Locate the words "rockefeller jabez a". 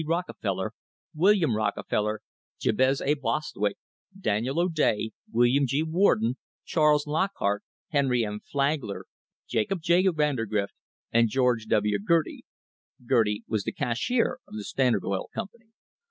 1.55-3.13